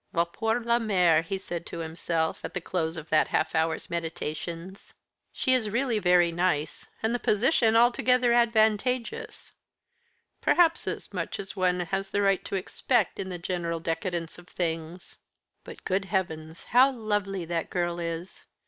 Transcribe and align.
"Va 0.13 0.25
pour 0.25 0.59
la 0.61 0.79
mère," 0.79 1.23
he 1.23 1.37
said 1.37 1.63
to 1.67 1.77
himself, 1.77 2.43
at 2.43 2.55
the 2.55 2.59
close 2.59 2.97
of 2.97 3.11
that 3.11 3.27
half 3.27 3.53
hour's 3.53 3.87
meditations; 3.87 4.95
"she 5.31 5.53
is 5.53 5.69
really 5.69 5.99
very 5.99 6.31
nice, 6.31 6.87
and 7.03 7.13
the 7.13 7.19
position 7.19 7.75
altogether 7.75 8.33
advantageous, 8.33 9.51
perhaps 10.41 10.87
as 10.87 11.13
much 11.13 11.37
as 11.39 11.55
one 11.55 11.81
has 11.81 12.09
the 12.09 12.23
right 12.23 12.43
to 12.43 12.55
expect 12.55 13.19
in 13.19 13.29
the 13.29 13.37
general 13.37 13.79
decadence 13.79 14.39
of 14.39 14.47
things. 14.47 15.17
But, 15.63 15.85
good 15.85 16.05
heavens, 16.05 16.63
how 16.69 16.91
lovely 16.91 17.45
that 17.45 17.69
girl 17.69 17.99
is! 17.99 18.41